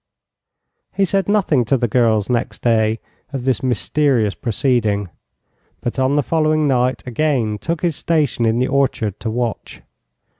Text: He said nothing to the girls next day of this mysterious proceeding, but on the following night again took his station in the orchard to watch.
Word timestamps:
He 0.95 1.05
said 1.05 1.29
nothing 1.29 1.63
to 1.65 1.77
the 1.77 1.87
girls 1.87 2.27
next 2.27 2.63
day 2.63 2.99
of 3.31 3.45
this 3.45 3.61
mysterious 3.61 4.33
proceeding, 4.33 5.09
but 5.79 5.99
on 5.99 6.15
the 6.15 6.23
following 6.23 6.67
night 6.67 7.03
again 7.05 7.59
took 7.59 7.83
his 7.83 7.95
station 7.95 8.47
in 8.47 8.57
the 8.57 8.67
orchard 8.67 9.19
to 9.19 9.29
watch. 9.29 9.83